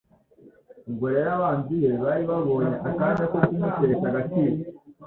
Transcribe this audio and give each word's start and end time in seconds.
Ubwo 0.89 1.05
rero 1.13 1.29
abanzi 1.37 1.73
be 1.81 1.91
bari 2.03 2.23
babonye 2.31 2.73
akanya 2.89 3.25
ko 3.31 3.37
kumutesha 3.47 4.05
agaciro. 4.11 4.55